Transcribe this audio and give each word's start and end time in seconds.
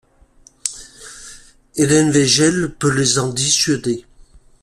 Helene 1.77 2.09
Weigel 2.09 2.73
peut 2.79 2.89
les 2.91 3.19
en 3.19 3.27
dissuader. 3.31 4.03